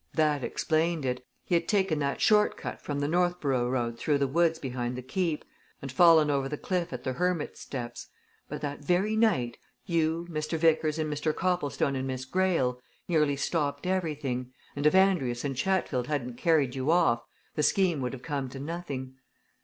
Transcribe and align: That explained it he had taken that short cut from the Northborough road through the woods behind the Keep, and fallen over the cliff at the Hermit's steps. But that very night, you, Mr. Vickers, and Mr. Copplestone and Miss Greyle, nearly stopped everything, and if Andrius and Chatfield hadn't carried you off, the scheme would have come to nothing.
That 0.15 0.43
explained 0.43 1.05
it 1.05 1.23
he 1.45 1.53
had 1.53 1.67
taken 1.67 1.99
that 1.99 2.19
short 2.19 2.57
cut 2.57 2.81
from 2.81 3.01
the 3.01 3.07
Northborough 3.07 3.69
road 3.69 3.99
through 3.99 4.17
the 4.17 4.27
woods 4.27 4.57
behind 4.57 4.95
the 4.95 5.03
Keep, 5.03 5.45
and 5.79 5.91
fallen 5.91 6.31
over 6.31 6.49
the 6.49 6.57
cliff 6.57 6.91
at 6.91 7.03
the 7.03 7.13
Hermit's 7.13 7.59
steps. 7.59 8.07
But 8.49 8.61
that 8.61 8.79
very 8.83 9.15
night, 9.15 9.59
you, 9.85 10.25
Mr. 10.31 10.57
Vickers, 10.57 10.97
and 10.97 11.13
Mr. 11.13 11.35
Copplestone 11.35 11.95
and 11.95 12.07
Miss 12.07 12.25
Greyle, 12.25 12.81
nearly 13.07 13.35
stopped 13.35 13.85
everything, 13.85 14.51
and 14.75 14.87
if 14.87 14.95
Andrius 14.95 15.45
and 15.45 15.55
Chatfield 15.55 16.07
hadn't 16.07 16.33
carried 16.33 16.73
you 16.73 16.89
off, 16.89 17.21
the 17.53 17.61
scheme 17.61 18.01
would 18.01 18.13
have 18.13 18.23
come 18.23 18.49
to 18.49 18.59
nothing. 18.59 19.17